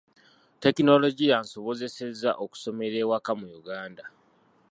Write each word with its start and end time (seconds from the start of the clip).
Tekinologiya 0.63 1.33
ansobozesezza 1.41 2.29
okusomera 2.43 2.95
ewaka 3.03 3.31
mu 3.39 3.47
Uganda. 3.59 4.03